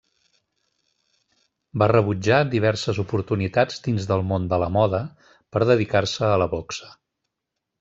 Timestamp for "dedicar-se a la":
5.75-6.51